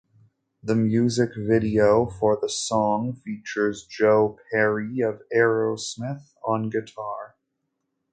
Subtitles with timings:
[0.63, 7.35] The music video for the song features Joe Perry of Aerosmith on guitar.